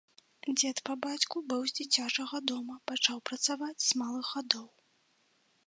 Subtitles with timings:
[0.59, 4.65] Дзед па бацьку быў з дзіцячага дома, пачаў працаваць з малых гадоў.